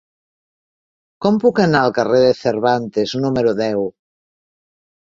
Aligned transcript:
Com 1.25 1.37
puc 1.45 1.61
anar 1.65 1.83
al 1.89 1.95
carrer 1.99 2.23
de 2.25 2.33
Cervantes 2.41 3.17
número 3.23 3.57
deu? 3.65 3.89